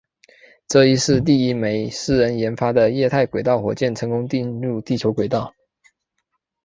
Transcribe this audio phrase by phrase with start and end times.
[0.67, 5.53] 这亦是第一枚私人研发的液态轨道火箭成功进入地球轨道。